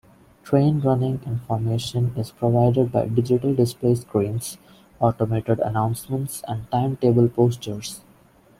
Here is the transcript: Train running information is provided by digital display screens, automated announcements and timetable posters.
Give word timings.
Train 0.43 0.79
running 0.79 1.21
information 1.27 2.11
is 2.17 2.31
provided 2.31 2.91
by 2.91 3.05
digital 3.05 3.53
display 3.53 3.93
screens, 3.93 4.57
automated 4.99 5.59
announcements 5.59 6.41
and 6.47 6.65
timetable 6.71 7.29
posters. 7.29 8.01